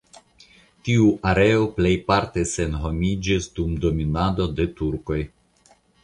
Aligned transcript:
Tiu 0.87 1.03
areo 1.31 1.67
plejparte 1.75 2.45
senhomiĝis 2.51 3.49
dum 3.59 3.75
dominado 3.83 4.47
de 4.61 4.67
turkoj. 4.81 5.19